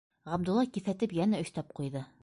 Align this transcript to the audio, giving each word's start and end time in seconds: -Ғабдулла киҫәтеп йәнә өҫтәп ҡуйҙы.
-Ғабдулла 0.29 0.63
киҫәтеп 0.77 1.15
йәнә 1.19 1.43
өҫтәп 1.47 1.79
ҡуйҙы. 1.83 2.07